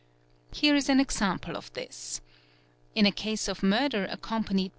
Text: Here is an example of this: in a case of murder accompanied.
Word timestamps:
Here 0.51 0.75
is 0.75 0.89
an 0.89 0.99
example 0.99 1.55
of 1.55 1.71
this: 1.73 2.21
in 2.95 3.05
a 3.05 3.11
case 3.11 3.47
of 3.47 3.61
murder 3.61 4.07
accompanied. 4.09 4.69